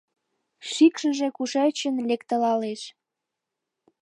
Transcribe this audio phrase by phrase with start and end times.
[0.71, 2.81] Шикшыже кушечын лекталалеш?